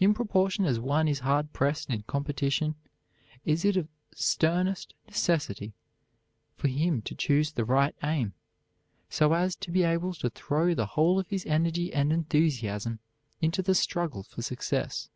[0.00, 2.74] In proportion as one is hard pressed in competition
[3.44, 5.74] is it of the sternest necessity
[6.56, 8.32] for him to choose the right aim,
[9.10, 12.98] so as to be able to throw the whole of his energy and enthusiasm
[13.42, 15.10] into the struggle for success.